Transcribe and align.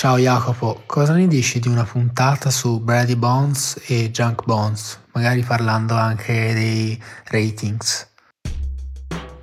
Ciao 0.00 0.16
Jacopo, 0.16 0.80
cosa 0.86 1.12
ne 1.12 1.28
dici 1.28 1.60
di 1.60 1.68
una 1.68 1.84
puntata 1.84 2.48
su 2.48 2.80
Brady 2.80 3.16
Bonds 3.16 3.82
e 3.86 4.10
Junk 4.10 4.46
Bonds, 4.46 4.98
magari 5.12 5.42
parlando 5.42 5.94
anche 5.94 6.54
dei 6.54 6.98
ratings? 7.26 8.08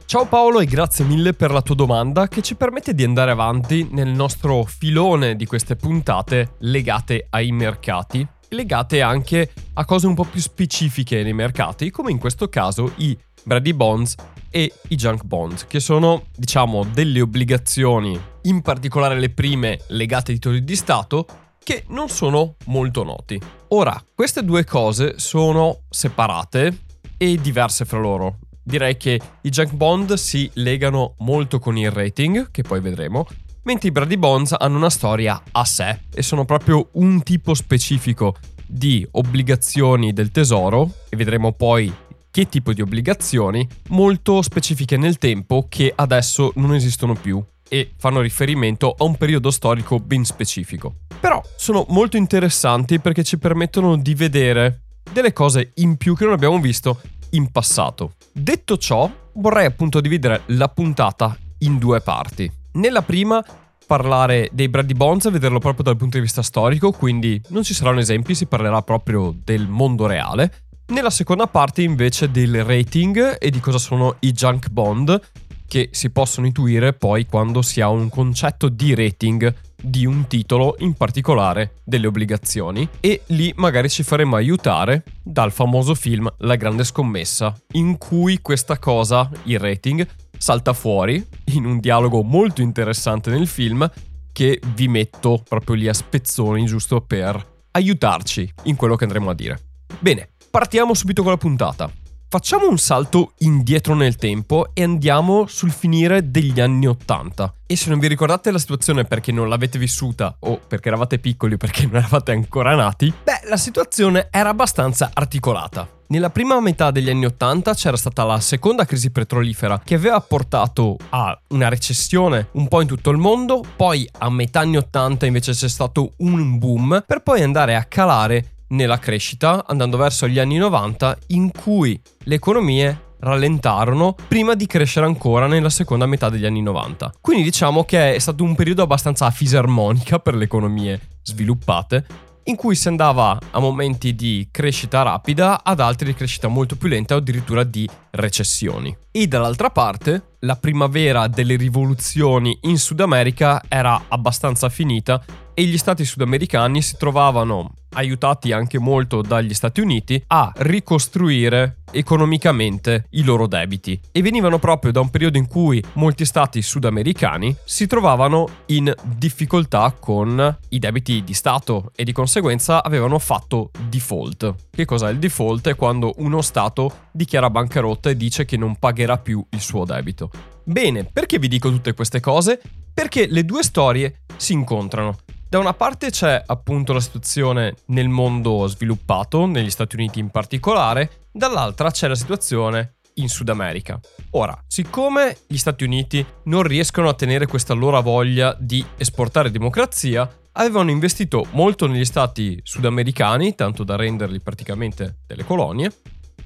Ciao 0.05 0.25
Paolo 0.25 0.59
e 0.59 0.65
grazie 0.65 1.05
mille 1.05 1.34
per 1.34 1.51
la 1.51 1.62
tua 1.62 1.75
domanda 1.75 2.27
che 2.27 2.41
ci 2.41 2.55
permette 2.55 2.95
di 2.95 3.03
andare 3.03 3.29
avanti 3.29 3.88
nel 3.91 4.07
nostro 4.07 4.63
filone 4.63 5.35
di 5.35 5.45
queste 5.45 5.75
puntate 5.75 6.55
legate 6.62 7.27
ai 7.29 7.51
mercati, 7.51 8.27
legate 8.48 9.03
anche 9.03 9.51
a 9.73 9.85
cose 9.85 10.07
un 10.07 10.15
po' 10.15 10.23
più 10.23 10.41
specifiche 10.41 11.21
nei 11.21 11.34
mercati, 11.34 11.91
come 11.91 12.09
in 12.09 12.17
questo 12.17 12.49
caso 12.49 12.93
i 12.95 13.15
Brady 13.43 13.73
Bonds 13.73 14.15
e 14.57 14.73
i 14.88 14.95
Junk 14.95 15.23
Bonds, 15.23 15.67
che 15.67 15.79
sono, 15.79 16.23
diciamo, 16.35 16.84
delle 16.84 17.21
obbligazioni, 17.21 18.20
in 18.43 18.63
particolare 18.63 19.20
le 19.20 19.29
prime 19.29 19.81
legate 19.89 20.31
ai 20.31 20.39
titoli 20.39 20.63
di 20.63 20.75
Stato, 20.75 21.27
che 21.63 21.84
non 21.89 22.09
sono 22.09 22.55
molto 22.65 23.03
noti. 23.03 23.39
Ora, 23.70 24.03
queste 24.15 24.43
due 24.43 24.63
cose 24.63 25.20
sono 25.20 25.81
separate 25.89 26.85
e 27.17 27.38
diverse 27.39 27.85
fra 27.85 27.99
loro 27.99 28.39
direi 28.63 28.98
che 28.98 29.21
i 29.41 29.49
junk 29.49 29.71
bond 29.73 30.13
si 30.15 30.49
legano 30.55 31.15
molto 31.20 31.57
con 31.57 31.77
il 31.77 31.89
rating, 31.89 32.51
che 32.51 32.63
poi 32.63 32.82
vedremo, 32.82 33.26
mentre 33.63 33.87
i 33.87 33.91
Brady 33.91 34.17
Bonds 34.17 34.54
hanno 34.57 34.76
una 34.76 34.89
storia 34.89 35.41
a 35.51 35.63
sé 35.63 35.99
e 36.13 36.21
sono 36.21 36.43
proprio 36.43 36.89
un 36.93 37.23
tipo 37.23 37.54
specifico 37.54 38.35
di 38.65 39.07
obbligazioni 39.12 40.12
del 40.12 40.32
tesoro, 40.32 40.91
e 41.07 41.15
vedremo 41.15 41.54
poi 41.54 41.93
che 42.38 42.49
tipo 42.49 42.71
di 42.71 42.84
obbligazioni, 42.84 43.68
molto 43.90 44.43
specifiche 44.43 44.96
nel 44.96 45.18
tempo 45.18 45.66
che 45.68 45.91
adesso 45.96 46.52
non 46.57 46.76
esistono 46.76 47.16
più 47.16 47.44
e 47.68 47.94
fanno 47.98 48.21
riferimento 48.21 48.94
a 48.96 49.05
un 49.05 49.16
periodo 49.16 49.49
storico 49.49 49.99
ben 49.99 50.24
specifico. 50.24 50.98
Però 51.20 51.41
sono 51.55 51.88
molto 51.90 52.16
interessanti 52.16 52.99
perché 52.99 53.24
ci 53.24 53.40
permettono 53.40 53.98
di 53.98 54.13
vedere 54.13 54.82
delle 55.12 55.34
cose 55.34 55.71
in 55.77 55.98
più 55.98 56.16
che 56.16 56.26
non 56.26 56.34
abbiamo 56.34 56.60
visto 56.60 57.02
in 57.32 57.49
passato. 57.49 58.13
Detto 58.32 58.77
ciò, 58.77 59.12
vorrei 59.34 59.66
appunto 59.66 59.99
dividere 59.99 60.44
la 60.48 60.70
puntata 60.70 61.35
in 61.60 61.79
due 61.79 62.01
parti. 62.01 62.51
Nella 62.74 63.01
prima 63.01 63.44
parlare 63.88 64.50
dei 64.51 64.69
Brady 64.69 64.94
Bonds 64.94 65.31
vederlo 65.31 65.57
proprio 65.57 65.85
dal 65.85 65.97
punto 65.97 66.18
di 66.18 66.24
vista 66.24 66.44
storico, 66.44 66.91
quindi 66.91 67.41
non 67.47 67.63
ci 67.63 67.74
saranno 67.74 68.00
esempi, 68.00 68.35
si 68.35 68.46
parlerà 68.46 68.84
proprio 68.84 69.34
del 69.44 69.68
mondo 69.68 70.06
reale. 70.06 70.66
Nella 70.90 71.09
seconda 71.09 71.47
parte 71.47 71.81
invece 71.81 72.31
del 72.31 72.63
rating 72.63 73.35
e 73.40 73.50
di 73.50 73.59
cosa 73.59 73.78
sono 73.78 74.16
i 74.22 74.31
junk 74.31 74.69
bond, 74.69 75.19
che 75.68 75.90
si 75.91 76.09
possono 76.12 76.46
intuire 76.47 76.94
poi 76.94 77.25
quando 77.25 77.62
si 77.62 77.81
ha 77.81 77.90
un 77.90 78.07
concetto 78.07 78.69
di 78.69 78.96
rating 78.96 79.53
di 79.75 80.06
un 80.06 80.28
titolo, 80.28 80.75
in 80.79 80.94
particolare 80.94 81.81
delle 81.84 82.07
obbligazioni, 82.07 82.88
e 83.02 83.24
lì 83.28 83.53
magari 83.57 83.90
ci 83.90 84.02
faremo 84.03 84.38
aiutare 84.38 85.03
dal 85.22 85.52
famoso 85.52 85.94
film 85.94 86.34
La 86.40 86.56
grande 86.56 86.85
scommessa, 86.85 87.53
in 87.74 87.97
cui 87.97 88.40
questa 88.41 88.79
cosa, 88.79 89.29
il 89.44 89.59
rating, 89.59 90.07
salta 90.38 90.72
fuori 90.72 91.24
in 91.53 91.66
un 91.66 91.79
dialogo 91.81 92.24
molto 92.24 92.62
interessante 92.62 93.29
nel 93.29 93.47
film 93.47 93.91
che 94.31 94.62
vi 94.74 94.88
metto 94.88 95.44
proprio 95.46 95.75
lì 95.75 95.90
a 95.90 95.94
spezzoni 95.94 96.66
giusto 96.66 97.01
per 97.01 97.56
aiutarci 97.72 98.53
in 98.63 98.78
quello 98.78 98.95
che 98.95 99.03
andremo 99.03 99.29
a 99.29 99.34
dire. 99.34 99.59
Bene, 100.00 100.29
partiamo 100.57 100.95
subito 100.95 101.22
con 101.22 101.29
la 101.29 101.38
puntata. 101.38 101.88
Facciamo 102.28 102.68
un 102.68 102.79
salto 102.79 103.34
indietro 103.41 103.94
nel 103.94 104.16
tempo 104.16 104.69
e 104.73 104.81
andiamo 104.81 105.45
sul 105.45 105.69
finire 105.69 106.31
degli 106.31 106.59
anni 106.59 106.88
Ottanta. 106.88 107.53
E 107.68 107.75
se 107.75 107.91
non 107.91 108.00
vi 108.00 108.07
ricordate 108.07 108.50
la 108.50 108.57
situazione 108.57 109.03
perché 109.03 109.31
non 109.31 109.50
l'avete 109.50 109.78
vissuta 109.78 110.35
o 110.40 110.59
perché 110.67 110.88
eravate 110.88 111.19
piccoli 111.19 111.53
o 111.53 111.57
perché 111.57 111.84
non 111.85 111.97
eravate 111.97 112.31
ancora 112.31 112.73
nati, 112.73 113.13
beh, 113.23 113.41
la 113.47 113.56
situazione 113.56 114.29
era 114.31 114.50
abbastanza 114.50 115.12
articolata. 115.13 115.88
Nella 116.07 116.31
prima 116.31 116.59
metà 116.59 116.90
degli 116.90 117.12
anni 117.12 117.25
Ottanta 117.25 117.75
c'era 117.75 117.96
stata 117.96 118.23
la 118.23 118.40
seconda 118.40 118.85
crisi 118.85 119.12
petrolifera 119.12 119.79
che 119.85 119.94
aveva 119.94 120.19
portato 120.22 120.97
a 121.09 121.40
una 121.50 121.69
recessione 121.69 122.47
un 122.53 122.67
po' 122.67 122.81
in 122.81 122.88
tutto 122.88 123.12
il 123.12 123.17
mondo, 123.17 123.63
poi 123.75 124.09
a 124.17 124.31
metà 124.31 124.62
anni 124.62 124.78
Ottanta 124.78 125.28
invece 125.28 125.51
c'è 125.51 125.69
stato 125.69 126.13
un 126.17 126.57
boom 126.57 127.03
per 127.06 127.22
poi 127.22 127.44
andare 127.44 127.75
a 127.75 127.84
calare 127.84 128.53
nella 128.69 129.00
crescita 129.00 129.66
andando 129.66 129.97
verso 129.97 130.28
gli 130.28 130.39
anni 130.39 130.57
90 130.57 131.17
in 131.28 131.51
cui 131.51 132.00
le 132.23 132.35
economie 132.35 133.05
rallentarono 133.19 134.16
prima 134.28 134.53
di 134.53 134.67
crescere 134.67 135.05
ancora 135.05 135.47
nella 135.47 135.69
seconda 135.69 136.05
metà 136.05 136.29
degli 136.29 136.45
anni 136.45 136.61
90. 136.61 137.13
Quindi 137.22 137.44
diciamo 137.44 137.83
che 137.83 138.16
è 138.16 138.19
stato 138.19 138.44
un 138.44 138.55
periodo 138.55 138.83
abbastanza 138.83 139.29
fisarmonica 139.31 140.19
per 140.19 140.35
le 140.35 140.44
economie 140.44 141.00
sviluppate 141.23 142.05
in 142.47 142.55
cui 142.55 142.75
si 142.75 142.88
andava 142.88 143.38
a 143.51 143.59
momenti 143.59 144.16
di 144.16 144.47
crescita 144.51 145.01
rapida 145.01 145.63
ad 145.63 145.79
altri 145.81 146.07
di 146.07 146.13
crescita 146.13 146.47
molto 146.47 146.78
più 146.78 146.88
lenta 146.88 147.16
o 147.16 147.17
addirittura 147.17 147.63
di 147.63 147.88
recessioni. 148.11 148.95
E 149.17 149.25
dall'altra 149.25 149.72
parte, 149.72 150.35
la 150.41 150.57
primavera 150.57 151.25
delle 151.25 151.55
rivoluzioni 151.55 152.55
in 152.61 152.78
Sud 152.78 153.00
America 153.00 153.63
era 153.67 154.03
abbastanza 154.09 154.69
finita 154.69 155.19
e 155.55 155.63
gli 155.63 155.79
stati 155.79 156.05
sudamericani 156.05 156.83
si 156.83 156.97
trovavano 156.97 157.73
aiutati 157.94 158.51
anche 158.51 158.78
molto 158.78 159.22
dagli 159.22 159.55
Stati 159.55 159.81
Uniti, 159.81 160.23
a 160.28 160.51
ricostruire 160.57 161.78
economicamente 161.89 163.05
i 163.11 163.23
loro 163.23 163.47
debiti 163.47 164.00
e 164.11 164.22
venivano 164.22 164.59
proprio 164.59 164.91
da 164.91 165.00
un 165.00 165.09
periodo 165.09 165.38
in 165.38 165.47
cui 165.47 165.81
molti 165.94 166.25
stati 166.25 166.61
sudamericani 166.61 167.55
si 167.63 167.88
trovavano 167.88 168.47
in 168.67 168.94
difficoltà 169.03 169.95
con 169.97 170.57
i 170.69 170.79
debiti 170.79 171.23
di 171.23 171.34
Stato 171.34 171.91
e 171.95 172.03
di 172.03 172.11
conseguenza 172.11 172.84
avevano 172.84 173.17
fatto 173.19 173.72
default. 173.88 174.53
Che 174.69 174.85
cos'è 174.85 175.09
il 175.09 175.17
default? 175.17 175.69
È 175.69 175.75
quando 175.75 176.13
uno 176.17 176.41
Stato 176.41 177.06
dichiara 177.17 177.50
bancarotta 177.50 178.09
e 178.09 178.16
dice 178.16 178.45
che 178.45 178.55
non 178.55 178.78
pagherà 178.78 179.17
più 179.17 179.45
il 179.50 179.59
suo 179.59 179.83
debito. 179.83 180.31
Bene, 180.63 181.03
perché 181.03 181.39
vi 181.39 181.50
dico 181.50 181.69
tutte 181.69 181.94
queste 181.94 182.22
cose? 182.22 182.61
Perché 182.94 183.28
le 183.28 183.44
due 183.44 183.63
storie 183.63 184.22
si 184.38 184.53
incontrano. 184.53 185.17
Da 185.50 185.59
una 185.59 185.73
parte 185.73 186.09
c'è 186.09 186.41
appunto 186.45 186.94
la 186.94 187.00
situazione 187.00 187.75
nel 187.88 188.09
mondo 188.09 188.67
sviluppato, 188.67 189.45
negli 189.45 189.69
Stati 189.69 189.95
Uniti 189.95 190.19
in 190.19 190.29
particolare, 190.29 191.28
dall'altra 191.31 191.91
c'è 191.91 192.07
la 192.07 192.16
situazione 192.16 192.95
in 193.16 193.29
Sud 193.29 193.49
America. 193.49 193.99
Ora, 194.31 194.57
siccome 194.67 195.38
gli 195.47 195.57
Stati 195.57 195.84
Uniti 195.84 196.25
non 196.44 196.63
riescono 196.63 197.09
a 197.09 197.13
tenere 197.13 197.47
questa 197.47 197.73
loro 197.73 198.01
voglia 198.01 198.55
di 198.59 198.85
esportare 198.97 199.49
democrazia, 199.49 200.29
avevano 200.51 200.91
investito 200.91 201.45
molto 201.51 201.88
negli 201.88 202.05
stati 202.05 202.59
sudamericani, 202.63 203.55
tanto 203.55 203.84
da 203.84 203.95
renderli 203.95 204.41
praticamente 204.41 205.19
delle 205.25 205.45
colonie, 205.45 205.91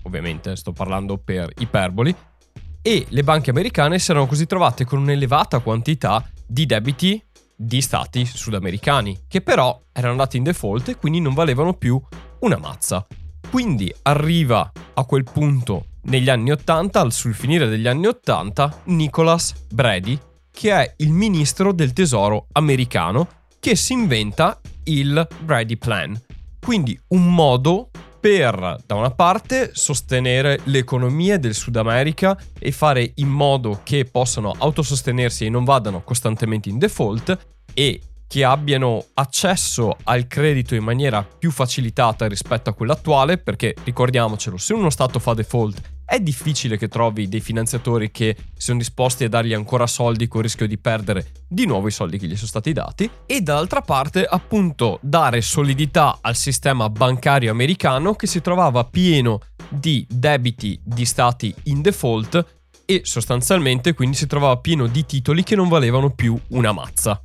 ovviamente 0.03 0.55
sto 0.55 0.71
parlando 0.71 1.17
per 1.17 1.51
iperboli, 1.57 2.15
e 2.81 3.05
le 3.09 3.23
banche 3.23 3.51
americane 3.51 3.99
si 3.99 4.11
erano 4.11 4.25
così 4.25 4.45
trovate 4.45 4.85
con 4.85 4.99
un'elevata 4.99 5.59
quantità 5.59 6.27
di 6.45 6.65
debiti 6.65 7.23
di 7.55 7.79
stati 7.79 8.25
sudamericani, 8.25 9.25
che 9.27 9.41
però 9.41 9.79
erano 9.91 10.13
andati 10.13 10.37
in 10.37 10.43
default 10.43 10.89
e 10.89 10.95
quindi 10.95 11.19
non 11.19 11.33
valevano 11.33 11.73
più 11.73 12.01
una 12.39 12.57
mazza. 12.57 13.05
Quindi 13.49 13.93
arriva 14.03 14.71
a 14.93 15.05
quel 15.05 15.23
punto 15.23 15.85
negli 16.03 16.29
anni 16.29 16.51
80, 16.51 17.09
sul 17.11 17.35
finire 17.35 17.67
degli 17.67 17.87
anni 17.87 18.07
80, 18.07 18.81
Nicholas 18.85 19.53
Brady, 19.71 20.17
che 20.49 20.71
è 20.71 20.93
il 20.97 21.11
ministro 21.11 21.71
del 21.71 21.93
tesoro 21.93 22.47
americano, 22.53 23.27
che 23.59 23.75
si 23.75 23.93
inventa 23.93 24.59
il 24.85 25.27
Brady 25.41 25.77
Plan. 25.77 26.19
Quindi 26.59 26.99
un 27.09 27.33
modo 27.33 27.91
per, 28.21 28.77
da 28.85 28.95
una 28.95 29.09
parte, 29.09 29.71
sostenere 29.73 30.59
le 30.65 30.77
economie 30.77 31.39
del 31.39 31.55
Sud 31.55 31.75
America 31.75 32.37
e 32.57 32.71
fare 32.71 33.11
in 33.15 33.27
modo 33.27 33.81
che 33.83 34.05
possano 34.05 34.53
autosostenersi 34.55 35.45
e 35.45 35.49
non 35.49 35.63
vadano 35.63 36.03
costantemente 36.03 36.69
in 36.69 36.77
default, 36.77 37.37
e 37.73 37.99
che 38.27 38.43
abbiano 38.45 39.07
accesso 39.15 39.97
al 40.03 40.27
credito 40.27 40.75
in 40.75 40.83
maniera 40.83 41.21
più 41.21 41.51
facilitata 41.51 42.27
rispetto 42.27 42.69
a 42.69 42.73
quello 42.73 42.93
attuale, 42.93 43.37
perché 43.37 43.75
ricordiamocelo, 43.83 44.55
se 44.55 44.73
uno 44.73 44.89
Stato 44.89 45.19
fa 45.19 45.33
default 45.33 45.81
è 46.11 46.19
difficile 46.19 46.77
che 46.77 46.89
trovi 46.89 47.29
dei 47.29 47.39
finanziatori 47.39 48.11
che 48.11 48.35
sono 48.57 48.79
disposti 48.79 49.23
a 49.23 49.29
dargli 49.29 49.53
ancora 49.53 49.87
soldi 49.87 50.27
con 50.27 50.41
il 50.41 50.47
rischio 50.47 50.67
di 50.67 50.77
perdere 50.77 51.31
di 51.47 51.65
nuovo 51.65 51.87
i 51.87 51.91
soldi 51.91 52.17
che 52.17 52.27
gli 52.27 52.35
sono 52.35 52.47
stati 52.47 52.73
dati 52.73 53.09
e 53.25 53.39
dall'altra 53.39 53.79
parte 53.79 54.25
appunto 54.25 54.99
dare 55.01 55.39
solidità 55.39 56.17
al 56.19 56.35
sistema 56.35 56.89
bancario 56.89 57.49
americano 57.49 58.15
che 58.15 58.27
si 58.27 58.41
trovava 58.41 58.83
pieno 58.83 59.39
di 59.69 60.05
debiti 60.09 60.77
di 60.83 61.05
stati 61.05 61.55
in 61.63 61.81
default 61.81 62.45
e 62.83 63.03
sostanzialmente 63.05 63.93
quindi 63.93 64.17
si 64.17 64.27
trovava 64.27 64.57
pieno 64.57 64.87
di 64.87 65.05
titoli 65.05 65.43
che 65.43 65.55
non 65.55 65.69
valevano 65.69 66.09
più 66.09 66.37
una 66.49 66.73
mazza. 66.73 67.23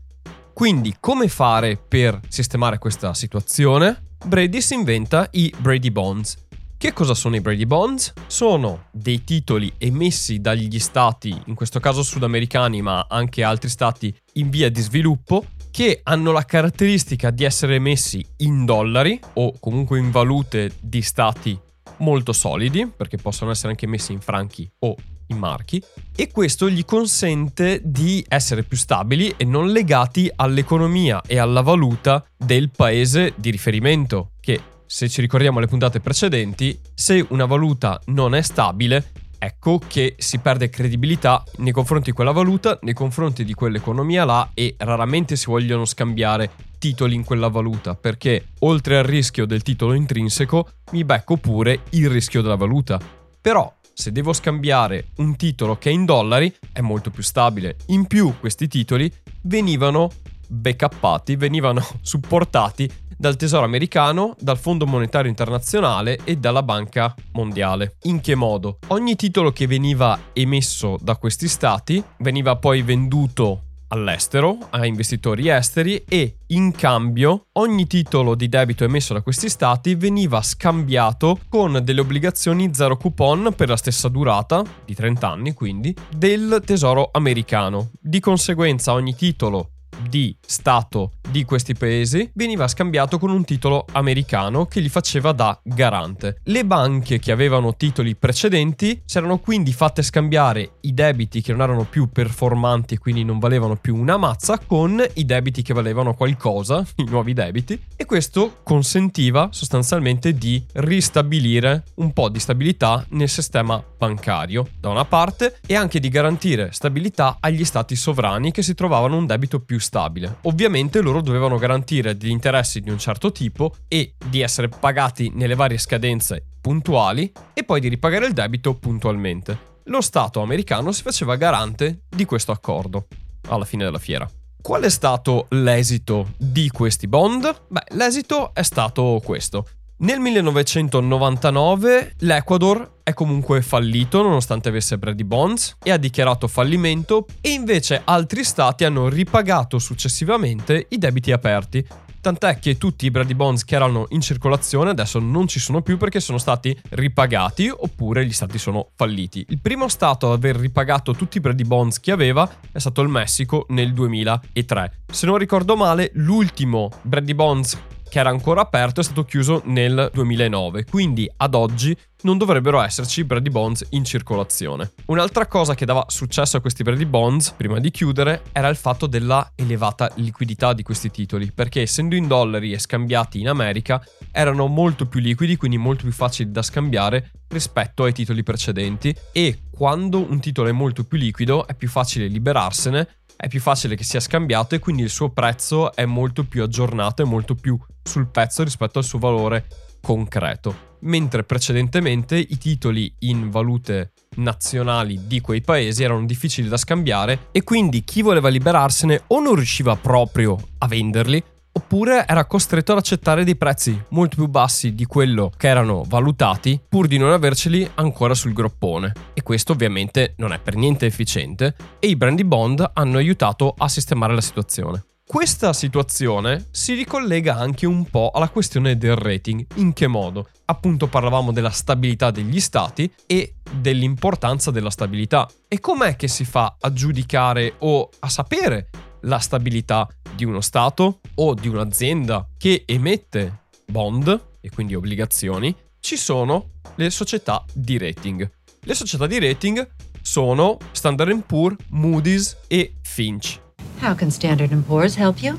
Quindi 0.53 0.95
come 1.01 1.27
fare 1.27 1.77
per 1.77 2.21
sistemare 2.29 2.79
questa 2.79 3.15
situazione? 3.15 4.15
Brady 4.25 4.61
si 4.61 4.75
inventa 4.75 5.29
i 5.33 5.53
Brady 5.59 5.91
Bonds. 5.91 6.46
Che 6.79 6.93
cosa 6.93 7.15
sono 7.15 7.37
i 7.37 7.41
Brady 7.41 7.65
Bonds? 7.65 8.13
Sono 8.27 8.89
dei 8.93 9.25
titoli 9.25 9.73
emessi 9.79 10.41
dagli 10.43 10.79
stati, 10.79 11.35
in 11.47 11.55
questo 11.55 11.81
caso 11.81 12.03
sudamericani, 12.03 12.83
ma 12.83 13.07
anche 13.09 13.43
altri 13.43 13.71
stati 13.71 14.15
in 14.35 14.51
via 14.51 14.71
di 14.71 14.83
sviluppo, 14.83 15.47
che 15.71 16.01
hanno 16.03 16.33
la 16.33 16.45
caratteristica 16.45 17.31
di 17.31 17.45
essere 17.45 17.77
emessi 17.77 18.23
in 18.39 18.67
dollari 18.67 19.19
o 19.35 19.55
comunque 19.59 19.99
in 19.99 20.11
valute 20.11 20.75
di 20.79 21.01
stati 21.01 21.59
molto 21.99 22.35
solidi, 22.35 22.87
perché 22.95 23.17
possono 23.17 23.53
essere 23.53 23.71
anche 23.71 23.87
emessi 23.87 24.13
in 24.13 24.21
franchi 24.21 24.71
o 24.81 24.95
in 25.29 25.39
marchi, 25.39 25.83
e 26.15 26.31
questo 26.31 26.69
gli 26.69 26.85
consente 26.85 27.81
di 27.83 28.23
essere 28.29 28.65
più 28.65 28.77
stabili 28.77 29.33
e 29.39 29.47
non 29.47 29.71
legati 29.71 30.31
all'economia 30.37 31.23
e 31.27 31.39
alla 31.39 31.63
valuta 31.63 32.23
del 32.37 32.71
paese 32.71 33.33
di 33.35 33.51
riferimento, 33.51 34.33
che 34.41 34.61
se 34.87 35.09
ci 35.09 35.21
ricordiamo 35.21 35.61
le 35.61 35.67
puntate 35.67 36.01
precedenti, 36.01 36.79
se 36.95 37.25
una 37.31 37.45
valuta 37.45 38.01
non 38.07 38.35
è 38.35 38.43
stabile, 38.43 39.11
ecco 39.39 39.81
che 39.87 40.15
si 40.19 40.39
perde 40.39 40.71
credibilità 40.71 41.45
nei 41.59 41.73
confronti 41.73 42.11
di 42.11 42.17
quella 42.17 42.33
valuta, 42.33 42.79
nei 42.83 42.95
confronti 42.95 43.45
di 43.45 43.55
quell'economia 43.55 44.25
là 44.25 44.51
e 44.55 44.75
raramente 44.79 45.37
si 45.37 45.47
vogliono 45.47 45.85
scambiare 45.85 46.51
titoli 46.79 47.15
in 47.15 47.25
quella 47.25 47.49
valuta 47.49 47.95
perché 47.95 48.49
oltre 48.61 48.99
al 48.99 49.05
rischio 49.05 49.47
del 49.47 49.63
titolo 49.63 49.95
intrinseco 49.95 50.69
mi 50.93 51.05
becco 51.05 51.37
pure 51.37 51.83
il 51.91 52.09
rischio 52.09 52.43
della 52.43 52.57
valuta. 52.57 53.01
Però 53.41 53.73
se 53.93 54.13
devo 54.13 54.33
scambiare 54.33 55.09
un 55.17 55.37
titolo 55.37 55.79
che 55.79 55.89
è 55.89 55.93
in 55.93 56.05
dollari 56.05 56.55
è 56.73 56.81
molto 56.81 57.11
più 57.11 57.23
stabile. 57.23 57.77
In 57.87 58.07
più 58.07 58.35
questi 58.39 58.69
titoli 58.69 59.11
venivano 59.43 60.11
backuppati, 60.49 61.37
venivano 61.37 61.85
supportati 62.03 62.91
dal 63.17 63.37
Tesoro 63.37 63.65
americano, 63.65 64.37
dal 64.39 64.59
Fondo 64.59 64.87
Monetario 64.87 65.31
Internazionale 65.31 66.19
e 66.25 66.37
dalla 66.37 66.63
Banca 66.63 67.15
Mondiale. 67.33 67.97
In 68.03 68.21
che 68.21 68.35
modo? 68.35 68.79
Ogni 68.89 69.17
titolo 69.17 69.53
che 69.53 69.67
veniva 69.67 70.19
emesso 70.33 70.99
da 71.01 71.17
questi 71.17 71.49
stati 71.49 72.03
veniva 72.19 72.57
poi 72.57 72.83
venduto 72.83 73.63
all'estero, 73.89 74.59
a 74.71 74.85
investitori 74.85 75.49
esteri 75.49 76.05
e 76.09 76.39
in 76.49 76.73
cambio 76.73 77.47
ogni 77.53 77.87
titolo 77.87 78.35
di 78.35 78.49
debito 78.49 78.85
emesso 78.85 79.13
da 79.13 79.23
questi 79.23 79.49
stati 79.49 79.95
veniva 79.95 80.43
scambiato 80.43 81.39
con 81.49 81.81
delle 81.83 82.01
obbligazioni 82.01 82.75
zero 82.75 82.97
coupon 82.97 83.53
per 83.57 83.69
la 83.69 83.77
stessa 83.77 84.09
durata, 84.09 84.63
di 84.85 84.95
30 84.95 85.31
anni 85.31 85.55
quindi, 85.55 85.95
del 86.15 86.63
tesoro 86.65 87.11
americano. 87.13 87.91
Di 88.01 88.21
conseguenza 88.21 88.93
ogni 88.93 89.15
titolo 89.15 89.71
di 90.17 90.35
Stato 90.41 91.13
di 91.29 91.45
questi 91.45 91.75
paesi 91.75 92.31
veniva 92.35 92.69
scambiato 92.69 93.19
con 93.19 93.31
un 93.31 93.45
titolo 93.45 93.85
americano 93.93 94.65
che 94.67 94.81
gli 94.81 94.89
faceva 94.89 95.33
da 95.33 95.59
garante. 95.63 96.41
Le 96.45 96.65
banche 96.65 97.19
che 97.19 97.33
avevano 97.33 97.77
titoli 97.77 98.15
precedenti 98.15 99.03
si 99.05 99.19
erano 99.19 99.39
quindi 99.39 99.73
fatte 99.73 100.03
scambiare 100.03 100.77
i 100.83 100.95
debiti 100.95 101.43
che 101.43 101.53
non 101.53 101.63
erano 101.63 101.85
più 101.85 102.09
performanti 102.11 102.95
e 102.95 102.99
quindi 102.99 103.25
non 103.25 103.39
valevano 103.39 103.77
più 103.77 103.97
una 103.97 104.17
mazza 104.17 104.59
con 104.59 105.05
i 105.15 105.25
debiti 105.27 105.61
che 105.63 105.75
valevano 105.75 106.15
qualcosa, 106.15 106.87
i 106.97 107.05
nuovi 107.05 107.35
debiti, 107.35 107.79
e 107.95 108.05
questo 108.07 108.59
consentiva 108.63 109.49
sostanzialmente 109.51 110.33
di 110.33 110.65
ristabilire 110.75 111.85
un 111.97 112.13
po' 112.13 112.31
di 112.31 112.39
stabilità 112.39 113.05
nel 113.11 113.29
sistema 113.29 113.83
bancario 113.99 114.67
da 114.79 114.89
una 114.89 115.05
parte 115.05 115.59
e 115.67 115.75
anche 115.75 116.01
di 116.01 116.09
garantire 116.09 116.71
stabilità 116.73 117.37
agli 117.41 117.65
stati 117.65 117.97
sovrani 117.97 118.53
che 118.53 118.63
si 118.63 118.75
trovavano 118.75 119.17
un 119.17 119.27
debito 119.27 119.61
più 119.61 119.79
stabile. 120.07 120.39
Ovviamente 120.43 121.01
loro 121.01 121.21
dovevano 121.21 121.59
garantire 121.59 122.17
degli 122.17 122.31
interessi 122.31 122.81
di 122.81 122.91
un 122.91 122.99
certo 122.99 123.33
tipo 123.33 123.75
e 123.89 124.15
di 124.25 124.41
essere 124.41 124.69
pagati 124.69 125.31
nelle 125.35 125.55
varie 125.55 125.79
scadenze 125.79 126.45
puntuali 126.61 127.31
e 127.53 127.65
poi 127.65 127.81
di 127.81 127.89
ripagare 127.89 128.27
il 128.27 128.33
debito 128.33 128.75
puntualmente. 128.75 129.75
Lo 129.85 130.01
Stato 130.01 130.41
americano 130.41 130.93
si 130.93 131.03
faceva 131.03 131.37
garante 131.37 132.03
di 132.09 132.25
questo 132.25 132.53
accordo 132.53 133.07
alla 133.49 133.65
fine 133.65 133.85
della 133.85 133.99
fiera. 133.99 134.29
Qual 134.61 134.83
è 134.83 134.91
stato 134.91 135.47
l'esito 135.51 136.33
di 136.37 136.69
questi 136.71 137.07
bond? 137.07 137.63
Beh, 137.69 137.85
l'esito 137.91 138.53
è 138.53 138.63
stato 138.63 139.21
questo. 139.23 139.65
Nel 139.99 140.21
1999 140.21 142.17
l'Ecuador 142.19 142.97
è 143.03 143.15
comunque 143.15 143.63
fallito 143.63 144.21
nonostante 144.21 144.69
avesse 144.69 144.99
Brady 144.99 145.25
Bonds 145.25 145.79
e 145.83 145.91
ha 145.91 145.97
dichiarato 145.97 146.49
fallimento 146.49 147.25
e 147.41 147.53
invece 147.53 148.03
altri 148.05 148.45
stati 148.45 148.85
hanno 148.85 149.09
ripagato 149.09 149.79
successivamente 149.79 150.85
i 150.91 150.99
debiti 150.99 151.33
aperti. 151.33 151.83
Tant'è 152.21 152.59
che 152.59 152.77
tutti 152.77 153.07
i 153.07 153.11
Brady 153.11 153.33
Bonds 153.33 153.65
che 153.65 153.75
erano 153.75 154.05
in 154.11 154.21
circolazione 154.21 154.91
adesso 154.91 155.19
non 155.19 155.49
ci 155.49 155.61
sono 155.61 155.81
più 155.81 155.97
perché 155.97 156.21
sono 156.21 156.37
stati 156.37 156.79
ripagati 156.91 157.73
oppure 157.75 158.27
gli 158.27 158.33
stati 158.33 158.59
sono 158.59 158.89
falliti. 158.97 159.47
Il 159.49 159.63
primo 159.63 159.89
stato 159.89 160.27
ad 160.27 160.35
aver 160.35 160.57
ripagato 160.57 161.15
tutti 161.15 161.39
i 161.39 161.41
Brady 161.41 161.65
Bonds 161.65 162.01
che 162.01 162.13
aveva 162.13 162.47
è 162.71 162.79
stato 162.79 163.01
il 163.01 163.09
Messico 163.09 163.65
nel 163.71 163.95
2003. 163.95 164.93
Se 165.11 165.25
non 165.25 165.39
ricordo 165.39 165.75
male, 165.75 166.11
l'ultimo 166.13 166.91
Brady 167.01 167.33
Bonds 167.33 167.79
che 168.09 168.19
era 168.19 168.31
ancora 168.31 168.63
aperto, 168.63 169.01
è 169.01 169.05
stato 169.05 169.25
chiuso 169.25 169.63
nel 169.65 170.11
2009, 170.13 170.85
quindi 170.85 171.31
ad 171.37 171.55
oggi 171.55 171.97
non 172.23 172.39
dovrebbero 172.39 172.81
esserci 172.81 173.25
Brady 173.25 173.51
Bonds 173.51 173.87
in 173.91 174.05
circolazione. 174.05 174.93
Un'altra 175.07 175.47
cosa 175.47 175.75
che 175.75 175.85
dava 175.85 176.05
successo 176.09 176.57
a 176.57 176.61
questi 176.61 176.83
Brady 176.83 177.05
Bonds, 177.05 177.51
prima 177.51 177.79
di 177.79 177.91
chiudere, 177.91 178.43
era 178.53 178.69
il 178.69 178.77
fatto 178.77 179.07
della 179.07 179.53
elevata 179.55 180.11
liquidità 180.17 180.73
di 180.73 180.83
questi 180.83 181.11
titoli, 181.11 181.53
perché 181.53 181.83
essendo 181.83 182.15
in 182.15 182.27
dollari 182.27 182.73
e 182.73 182.79
scambiati 182.79 183.41
in 183.41 183.49
America, 183.49 184.03
erano 184.33 184.67
molto 184.67 185.07
più 185.07 185.21
liquidi, 185.21 185.57
quindi 185.57 185.77
molto 185.77 186.03
più 186.03 186.13
facili 186.13 186.51
da 186.51 186.63
scambiare 186.63 187.31
rispetto 187.49 188.05
ai 188.05 188.13
titoli 188.13 188.43
precedenti 188.43 189.15
e 189.33 189.61
quando 189.71 190.19
un 190.19 190.41
titolo 190.41 190.69
è 190.69 190.73
molto 190.73 191.05
più 191.05 191.17
liquido 191.17 191.67
è 191.67 191.75
più 191.75 191.89
facile 191.89 192.27
liberarsene 192.27 193.09
è 193.37 193.49
più 193.49 193.61
facile 193.61 193.95
che 193.95 194.05
sia 194.05 194.21
scambiato 194.21 194.75
e 194.75 194.79
quindi 194.79 195.03
il 195.03 195.11
suo 195.11 195.31
prezzo 195.31 195.95
è 195.95 196.07
molto 196.07 196.45
più 196.45 196.63
aggiornato 196.63 197.23
e 197.23 197.27
molto 197.27 197.55
più 197.55 197.79
sul 198.03 198.29
pezzo 198.29 198.65
rispetto 198.65 198.99
al 198.99 199.05
suo 199.05 199.19
valore 199.19 199.67
concreto. 200.01 200.95
Mentre 201.01 201.45
precedentemente 201.45 202.37
i 202.37 202.57
titoli 202.57 203.15
in 203.21 203.51
valute 203.51 204.13
nazionali 204.37 205.27
di 205.27 205.41
quei 205.41 205.61
paesi 205.61 206.03
erano 206.03 206.25
difficili 206.25 206.69
da 206.69 206.77
scambiare 206.77 207.49
e 207.53 207.63
quindi 207.63 208.03
chi 208.03 208.23
voleva 208.23 208.49
liberarsene 208.49 209.25
o 209.29 209.41
non 209.41 209.55
riusciva 209.55 209.95
proprio 209.97 210.57
a 210.79 210.87
venderli 210.87 211.43
oppure 211.77 212.27
era 212.27 212.47
costretto 212.47 212.93
ad 212.93 212.99
accettare 212.99 213.45
dei 213.45 213.55
prezzi 213.55 214.03
molto 214.09 214.37
più 214.37 214.47
bassi 214.47 214.95
di 214.95 215.05
quello 215.05 215.53
che 215.57 215.69
erano 215.69 216.05
valutati 216.07 216.81
pur 216.89 217.07
di 217.07 217.19
non 217.19 217.31
averceli 217.31 217.89
ancora 217.97 218.35
sul 218.35 218.55
groppone. 218.55 219.13
E 219.35 219.43
questo 219.43 219.73
ovviamente 219.73 220.35
non 220.39 220.53
è 220.53 220.59
per 220.59 220.75
niente 220.75 221.05
efficiente 221.05 221.77
e 221.99 222.09
i 222.09 222.17
brandy 222.17 222.45
bond 222.45 222.91
hanno 222.95 223.19
aiutato 223.19 223.75
a 223.77 223.89
sistemare 223.89 224.35
la 224.35 224.41
situazione. 224.41 225.05
Questa 225.29 225.73
situazione 225.73 226.69
si 226.71 226.95
ricollega 226.95 227.57
anche 227.57 227.85
un 227.85 228.05
po' 228.09 228.31
alla 228.33 228.49
questione 228.49 228.97
del 228.97 229.17
rating. 229.17 229.67
In 229.75 229.93
che 229.93 230.07
modo? 230.07 230.49
Appunto 230.67 231.09
parlavamo 231.09 231.53
della 231.53 231.71
stabilità 231.71 232.31
degli 232.31 232.61
stati 232.61 233.13
e 233.27 233.57
dell'importanza 233.71 234.71
della 234.71 234.91
stabilità. 234.91 235.49
E 235.67 235.81
com'è 235.81 236.15
che 236.15 236.29
si 236.29 236.45
fa 236.45 236.77
a 236.81 236.93
giudicare 236.93 237.75
o 237.79 238.09
a 238.21 238.29
sapere 238.29 238.89
la 239.23 239.39
stabilità 239.39 240.09
di 240.35 240.45
uno 240.45 240.61
Stato 240.61 241.21
o 241.35 241.55
di 241.55 241.69
un'azienda 241.69 242.49
che 242.57 242.85
emette 242.87 243.65
bond 243.87 244.49
e 244.61 244.71
quindi 244.71 244.95
obbligazioni, 244.95 245.75
ci 246.01 246.17
sono 246.17 246.71
le 246.97 247.11
società 247.11 247.65
di 247.73 247.99
rating. 247.99 248.51
Le 248.81 248.95
società 248.95 249.27
di 249.27 249.39
rating 249.39 249.89
sono 250.21 250.77
Standard 250.93 251.43
Poor's, 251.43 251.77
Moody's 251.91 252.57
e 252.67 252.95
Finch. 253.03 253.61
How 254.01 254.15
can 254.15 254.31
Standard 254.31 254.75
Poor's 254.83 255.17
help 255.17 255.39
you? 255.39 255.57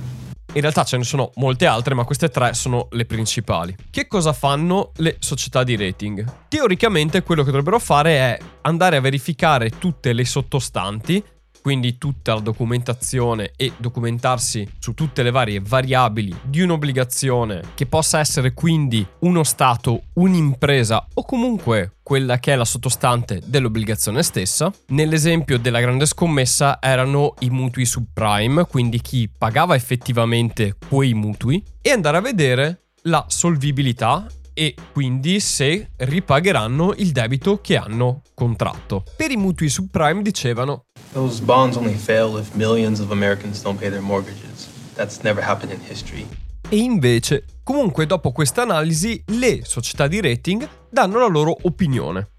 In 0.54 0.62
realtà 0.62 0.84
ce 0.84 0.98
ne 0.98 1.04
sono 1.04 1.32
molte 1.36 1.66
altre, 1.66 1.94
ma 1.94 2.04
queste 2.04 2.30
tre 2.30 2.54
sono 2.54 2.88
le 2.92 3.06
principali. 3.06 3.76
Che 3.90 4.08
cosa 4.08 4.34
fanno 4.34 4.92
le 4.98 5.18
società 5.20 5.64
di 5.64 5.76
rating? 5.76 6.26
Teoricamente 6.48 7.22
quello 7.22 7.44
che 7.44 7.52
dovrebbero 7.52 7.80
fare 7.80 8.12
è 8.18 8.40
andare 8.62 8.98
a 8.98 9.02
verificare 9.02 9.70
tutte 9.70 10.14
le 10.14 10.26
sottostanti 10.26 11.24
quindi 11.62 11.98
tutta 11.98 12.34
la 12.34 12.40
documentazione 12.40 13.52
e 13.56 13.74
documentarsi 13.78 14.68
su 14.80 14.94
tutte 14.94 15.24
le 15.24 15.32
varie 15.32 15.60
variabili 15.60 16.36
di 16.44 16.62
un'obbligazione 16.62 17.62
che 17.74 17.86
possa 17.86 18.20
essere 18.20 18.54
quindi 18.54 19.06
uno 19.20 19.44
Stato, 19.44 20.04
un'impresa 20.14 21.08
o 21.14 21.24
comunque 21.24 21.98
quella 22.04 22.40
che 22.40 22.54
è 22.54 22.56
la 22.56 22.64
sottostante 22.64 23.42
dell'obbligazione 23.46 24.24
stessa. 24.24 24.72
Nell'esempio 24.88 25.60
della 25.60 25.82
grande 25.82 26.06
scommessa 26.06 26.78
erano 26.82 27.34
i 27.40 27.50
mutui 27.50 27.86
subprime, 27.86 28.66
quindi 28.66 29.02
chi 29.02 29.30
pagava 29.30 29.76
effettivamente 29.76 30.78
quei 30.88 31.14
mutui, 31.14 31.62
e 31.82 31.90
andare 31.90 32.18
a 32.18 32.22
vedere 32.22 32.84
la 33.04 33.26
solvibilità 33.28 34.26
e 34.54 34.74
quindi 34.92 35.40
se 35.40 35.92
ripagheranno 35.98 36.94
il 36.98 37.12
debito 37.12 37.62
che 37.62 37.78
hanno 37.78 38.22
contratto. 38.34 39.04
Per 39.16 39.30
i 39.30 39.38
mutui 39.38 39.70
subprime 39.70 40.24
dicevano 40.24 40.86
Those 41.17 41.41
bonds 41.41 41.77
only 41.77 41.95
fail 41.95 42.38
if 42.38 42.53
millions 42.53 43.00
of 43.00 43.09
Americans 43.09 43.63
don't 43.63 43.79
pay 43.79 43.89
their 43.89 44.03
mortgages. 44.03 44.67
That's 44.93 45.24
never 45.24 45.43
happened 45.43 45.74
in 45.74 45.79
history. 45.83 46.27
E 46.69 46.77
invece, 46.77 47.43
comunque 47.63 48.05
dopo 48.05 48.31
questa 48.31 48.62
analisi, 48.62 49.24
le 49.29 49.62
società 49.63 50.05
di 50.05 50.21
rating 50.21 50.69
danno 50.91 51.17
la 51.17 51.25
loro 51.25 51.57
opinione. 51.63 52.29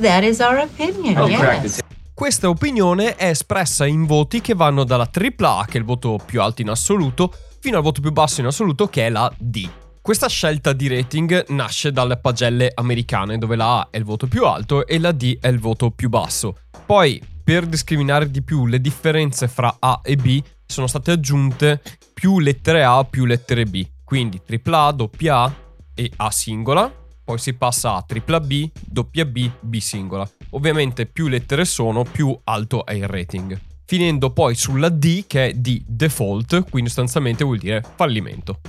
That 0.00 0.24
is 0.24 0.40
our 0.40 0.58
opinion, 0.68 1.16
Oh, 1.16 1.28
yes. 1.28 1.78
Questa 2.12 2.48
opinione 2.48 3.14
è 3.14 3.28
espressa 3.28 3.86
in 3.86 4.04
voti 4.04 4.40
che 4.40 4.54
vanno 4.54 4.82
dalla 4.82 5.08
AAA, 5.08 5.66
che 5.66 5.74
è 5.74 5.78
il 5.78 5.84
voto 5.84 6.18
più 6.26 6.42
alto 6.42 6.60
in 6.60 6.70
assoluto, 6.70 7.32
fino 7.60 7.76
al 7.76 7.84
voto 7.84 8.00
più 8.00 8.10
basso 8.10 8.40
in 8.40 8.46
assoluto, 8.46 8.88
che 8.88 9.06
è 9.06 9.10
la 9.10 9.32
D. 9.38 9.68
Questa 10.00 10.26
scelta 10.26 10.72
di 10.72 10.88
rating 10.88 11.50
nasce 11.50 11.92
dalle 11.92 12.16
pagelle 12.16 12.72
americane, 12.74 13.38
dove 13.38 13.54
la 13.54 13.78
A 13.78 13.88
è 13.92 13.96
il 13.96 14.04
voto 14.04 14.26
più 14.26 14.44
alto 14.44 14.88
e 14.88 14.98
la 14.98 15.12
D 15.12 15.38
è 15.38 15.46
il 15.46 15.60
voto 15.60 15.92
più 15.92 16.08
basso. 16.08 16.56
Poi, 16.84 17.32
per 17.44 17.66
discriminare 17.66 18.30
di 18.30 18.42
più 18.42 18.66
le 18.66 18.80
differenze 18.80 19.46
fra 19.48 19.76
A 19.78 20.00
e 20.02 20.16
B, 20.16 20.42
sono 20.64 20.86
state 20.86 21.10
aggiunte 21.10 21.80
più 22.14 22.40
lettere 22.40 22.82
A 22.82 23.04
più 23.04 23.26
lettere 23.26 23.66
B. 23.66 23.86
Quindi 24.02 24.40
AAA, 24.44 24.96
AA 25.28 25.54
e 25.94 26.10
A 26.16 26.30
singola, 26.30 26.90
poi 27.22 27.38
si 27.38 27.52
passa 27.52 27.96
a 27.96 28.02
tripla 28.02 28.40
B, 28.40 28.70
doppia 28.80 29.26
B, 29.26 29.50
B 29.60 29.78
singola. 29.78 30.28
Ovviamente 30.50 31.04
più 31.06 31.28
lettere 31.28 31.64
sono, 31.66 32.02
più 32.02 32.36
alto 32.44 32.86
è 32.86 32.94
il 32.94 33.06
rating. 33.06 33.60
Finendo 33.84 34.30
poi 34.30 34.54
sulla 34.54 34.88
D 34.88 35.24
che 35.26 35.48
è 35.48 35.52
di 35.52 35.84
default, 35.86 36.68
quindi 36.70 36.88
sostanzialmente 36.88 37.44
vuol 37.44 37.58
dire 37.58 37.84
fallimento. 37.94 38.60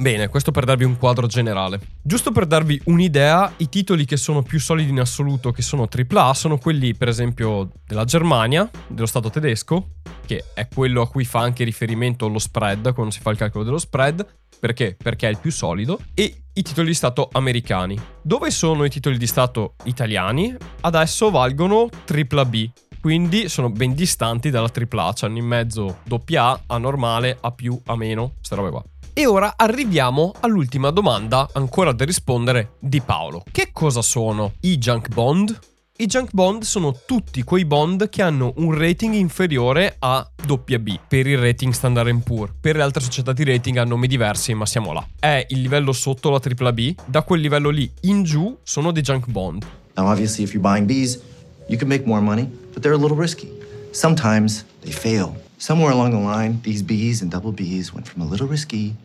Bene, 0.00 0.28
questo 0.28 0.50
per 0.50 0.64
darvi 0.64 0.84
un 0.84 0.96
quadro 0.96 1.26
generale. 1.26 1.78
Giusto 2.00 2.32
per 2.32 2.46
darvi 2.46 2.80
un'idea, 2.84 3.52
i 3.58 3.68
titoli 3.68 4.06
che 4.06 4.16
sono 4.16 4.40
più 4.40 4.58
solidi 4.58 4.88
in 4.88 4.98
assoluto, 4.98 5.52
che 5.52 5.60
sono 5.60 5.86
AAA, 5.86 6.32
sono 6.32 6.56
quelli 6.56 6.94
per 6.94 7.08
esempio 7.08 7.68
della 7.86 8.04
Germania, 8.04 8.66
dello 8.86 9.04
Stato 9.04 9.28
tedesco, 9.28 9.96
che 10.24 10.44
è 10.54 10.68
quello 10.68 11.02
a 11.02 11.08
cui 11.08 11.26
fa 11.26 11.40
anche 11.40 11.64
riferimento 11.64 12.28
lo 12.28 12.38
spread 12.38 12.94
quando 12.94 13.12
si 13.12 13.20
fa 13.20 13.28
il 13.28 13.36
calcolo 13.36 13.62
dello 13.62 13.76
spread. 13.76 14.26
Perché? 14.58 14.96
Perché 14.96 15.26
è 15.26 15.30
il 15.30 15.38
più 15.38 15.52
solido. 15.52 16.00
E 16.14 16.44
i 16.50 16.62
titoli 16.62 16.86
di 16.86 16.94
Stato 16.94 17.28
americani. 17.30 18.00
Dove 18.22 18.50
sono 18.50 18.84
i 18.84 18.90
titoli 18.90 19.18
di 19.18 19.26
Stato 19.26 19.74
italiani? 19.84 20.56
Adesso 20.80 21.28
valgono 21.30 21.90
AAA. 22.10 22.72
Quindi 23.02 23.50
sono 23.50 23.68
ben 23.68 23.92
distanti 23.92 24.48
dalla 24.48 24.70
AAA, 24.72 25.12
c'hanno 25.14 25.36
in 25.36 25.44
mezzo 25.44 25.98
AA, 26.08 26.62
A 26.68 26.78
normale, 26.78 27.36
A 27.42 27.50
più, 27.50 27.78
A 27.84 27.96
meno, 27.96 28.32
queste 28.38 28.54
robe 28.54 28.70
qua. 28.70 28.82
E 29.20 29.26
ora 29.26 29.52
arriviamo 29.54 30.32
all'ultima 30.40 30.88
domanda 30.88 31.46
ancora 31.52 31.92
da 31.92 32.06
rispondere 32.06 32.76
di 32.78 33.02
Paolo. 33.02 33.44
Che 33.52 33.68
cosa 33.70 34.00
sono 34.00 34.54
i 34.60 34.78
junk 34.78 35.12
bond? 35.12 35.58
I 35.98 36.06
junk 36.06 36.30
bond 36.32 36.62
sono 36.62 36.96
tutti 37.04 37.42
quei 37.42 37.66
bond 37.66 38.08
che 38.08 38.22
hanno 38.22 38.54
un 38.56 38.72
rating 38.72 39.12
inferiore 39.12 39.96
a 39.98 40.26
B 40.46 40.98
per 41.06 41.26
il 41.26 41.36
rating 41.36 41.74
Standard 41.74 42.18
Poor. 42.22 42.54
Per 42.58 42.76
le 42.76 42.82
altre 42.82 43.02
società 43.02 43.34
di 43.34 43.44
rating 43.44 43.76
hanno 43.76 43.90
nomi 43.90 44.06
diversi, 44.06 44.54
ma 44.54 44.64
siamo 44.64 44.94
là. 44.94 45.06
È 45.18 45.44
il 45.50 45.60
livello 45.60 45.92
sotto 45.92 46.30
la 46.30 46.40
AAA, 46.42 47.04
da 47.04 47.20
quel 47.22 47.42
livello 47.42 47.68
lì 47.68 47.92
in 48.04 48.22
giù 48.22 48.56
sono 48.62 48.90
dei 48.90 49.02
junk 49.02 49.26
bond. 49.26 49.66
Now, 49.96 50.06
obviously, 50.06 50.44
if 50.44 50.54
you're 50.54 50.66
buying 50.66 50.88
Bs, 50.88 51.20
you 51.68 51.76
can 51.76 51.88
make 51.88 52.06
more 52.06 52.22
money, 52.22 52.48
but 52.72 52.80
they're 52.80 52.96
a 52.96 52.98
little 52.98 53.18
risky. 53.18 53.52
Sometimes 53.90 54.64
they 54.80 54.92
fail. 54.92 55.36
Somewhere 55.58 55.92
along 55.92 56.12
the 56.12 56.16
line, 56.16 56.60
these 56.62 56.82
Bs 56.82 57.20
and 57.20 57.30
double 57.30 57.52
Bs 57.52 57.92
went 57.92 58.08
from 58.08 58.22
a 58.22 58.24
little 58.24 58.48
risky 58.48 58.96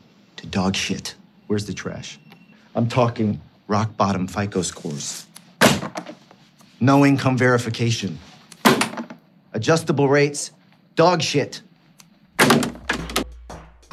to 0.46 0.52
dog 0.52 0.76
shit. 0.76 1.16
Where's 1.48 1.66
the 1.66 1.74
trash? 1.74 2.20
I'm 2.76 2.88
talking 2.88 3.42
rock 3.68 3.96
bottom 3.98 4.28
FICO 4.28 4.62
scores, 4.62 5.26
no 6.80 7.06
income 7.06 7.38
verification, 7.38 8.20
adjustable 9.54 10.08
rates, 10.08 10.52
dog 10.96 11.22
shit. 11.22 11.62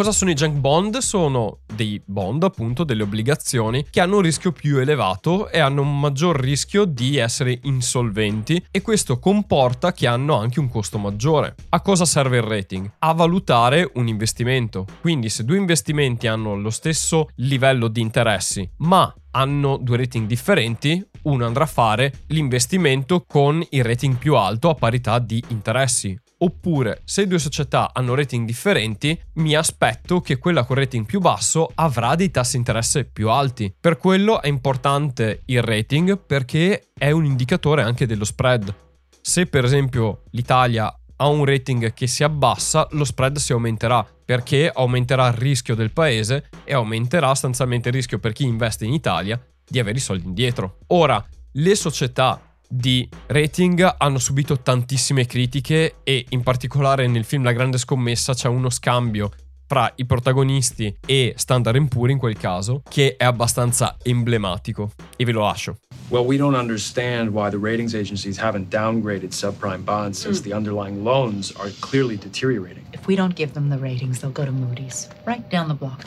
Cosa 0.03 0.15
sono 0.17 0.33
i 0.33 0.35
junk 0.35 0.57
bond? 0.57 0.99
Sono 0.99 1.61
dei 1.73 2.03
bond, 2.05 2.43
appunto, 2.43 2.83
delle 2.83 3.05
obbligazioni 3.05 3.87
che 3.89 4.01
hanno 4.01 4.17
un 4.17 4.23
rischio 4.23 4.51
più 4.51 4.79
elevato 4.79 5.49
e 5.49 5.61
hanno 5.61 5.83
un 5.83 6.01
maggior 6.01 6.41
rischio 6.41 6.87
di 6.87 7.19
essere 7.19 7.61
insolventi 7.63 8.67
e 8.73 8.83
questo 8.83 9.21
comporta 9.21 9.93
che 9.93 10.09
hanno 10.09 10.35
anche 10.35 10.59
un 10.59 10.69
costo 10.69 10.99
maggiore. 10.99 11.55
A 11.69 11.81
cosa 11.83 12.05
serve 12.05 12.39
il 12.39 12.43
rating? 12.43 12.95
A 12.99 13.13
valutare 13.13 13.93
un 13.95 14.09
investimento. 14.09 14.87
Quindi 15.01 15.29
se 15.29 15.45
due 15.45 15.57
investimenti 15.57 16.27
hanno 16.27 16.57
lo 16.57 16.71
stesso 16.71 17.29
livello 17.37 17.87
di 17.87 18.01
interessi, 18.01 18.69
ma 18.79 19.15
hanno 19.31 19.77
due 19.77 19.99
rating 19.99 20.27
differenti, 20.27 21.01
uno 21.23 21.47
andrà 21.47 21.63
a 21.63 21.69
fare 21.69 22.13
l'investimento 22.27 23.25
con 23.25 23.65
il 23.71 23.85
rating 23.85 24.17
più 24.17 24.35
alto 24.35 24.69
a 24.69 24.75
parità 24.75 25.21
di 25.21 25.41
interessi. 25.51 26.19
Oppure, 26.43 27.03
se 27.05 27.29
due 27.29 27.39
società 27.39 27.91
hanno 27.93 28.17
rating 28.17 28.45
differenti, 28.45 29.19
mi 29.35 29.55
aspetto 29.55 30.21
che 30.21 30.39
quella 30.39 30.65
con 30.65 30.75
rating 30.75 31.07
più 31.07 31.21
basso 31.21 31.71
avrà 31.77 32.17
dei 32.17 32.33
tassi 32.33 32.53
di 32.53 32.59
interesse 32.59 33.05
più 33.05 33.29
alti. 33.29 33.73
Per 33.79 33.97
quello 33.97 34.43
è 34.43 34.49
importante 34.49 35.43
il 35.47 35.63
rating 35.63 36.19
perché 36.19 36.89
è 36.99 37.13
un 37.13 37.25
indicatore 37.25 37.83
anche 37.83 38.07
dello 38.07 38.25
spread. 38.25 38.75
Se 39.21 39.47
per 39.47 39.65
esempio 39.65 40.25
l'Italia 40.31 40.93
ha 41.15 41.29
un 41.29 41.45
rating 41.45 41.95
che 41.95 42.09
si 42.09 42.25
abbassa, 42.25 42.89
lo 42.91 43.05
spread 43.05 43.37
si 43.37 43.53
aumenterà 43.53 44.05
perché 44.25 44.69
aumenterà 44.69 45.29
il 45.29 45.35
rischio 45.35 45.77
del 45.77 45.93
paese 45.93 46.49
e 46.65 46.75
aumenterà 46.75 47.29
sostanzialmente 47.29 47.91
il 47.91 47.95
rischio 47.95 48.19
per 48.19 48.33
chi 48.33 48.43
investe 48.43 48.85
in 48.85 48.93
Italia 48.93 49.41
di 49.65 49.79
avere 49.79 49.99
i 49.99 50.01
soldi 50.01 50.27
indietro. 50.27 50.79
Ora, 50.89 51.25
le 51.53 51.75
società 51.77 52.52
di 52.75 53.07
rating 53.27 53.97
hanno 53.99 54.19
subito 54.19 54.59
tantissime 54.61 55.27
critiche 55.27 55.97
e 56.03 56.25
in 56.31 56.43
particolare 56.43 57.07
nel 57.07 57.25
film 57.25 57.43
La 57.43 57.53
grande 57.53 57.77
scommessa 57.77 58.33
c'è 58.33 58.49
uno 58.49 58.71
scambio 58.71 59.31
fra 59.67 59.93
i 59.97 60.07
protagonisti 60.07 60.97
e 61.05 61.35
Standard 61.37 61.89
Poor 61.89 62.09
in 62.09 62.17
quel 62.17 62.39
caso 62.39 62.83
che 62.89 63.17
è 63.17 63.25
abbastanza 63.25 63.99
emblematico 64.03 64.93
e 65.17 65.25
ve 65.27 65.33
lo 65.33 65.43
lascio. 65.43 65.77
Well, 66.09 66.25
we 66.25 66.39
don't 66.39 66.57
understand 66.57 67.31
why 67.31 67.51
the 67.51 67.59
ratings 67.59 67.95
agencies 67.95 68.39
haven't 68.39 68.71
downgraded 68.71 69.33
subprime 69.33 69.85
bonds 69.85 70.19
since 70.19 70.41
the 70.41 70.55
underlying 70.55 71.05
loans 71.05 71.55
are 71.57 71.71
clearly 71.81 72.17
deteriorating. 72.17 72.85
If 72.93 73.07
we 73.07 73.17
don't 73.17 73.35
give 73.35 73.53
them 73.53 73.69
the 73.69 73.79
ratings, 73.79 74.21
they'll 74.21 74.33
go 74.33 74.45
to 74.45 74.53
Moody's, 74.53 75.09
right 75.27 75.47
down 75.51 75.69
the 75.69 75.75
block. 75.75 76.05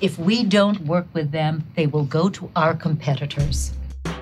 If 0.00 0.18
we 0.18 0.44
don't 0.44 0.86
work 0.86 1.06
with 1.14 1.30
them, 1.30 1.64
they 1.76 1.86
will 1.86 2.06
go 2.06 2.28
to 2.28 2.50
our 2.54 2.74
competitors. 2.74 3.72